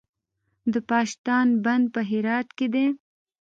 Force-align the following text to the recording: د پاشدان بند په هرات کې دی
د 0.73 0.75
پاشدان 0.89 1.47
بند 1.63 1.85
په 1.93 2.01
هرات 2.09 2.47
کې 2.57 2.67
دی 2.73 2.87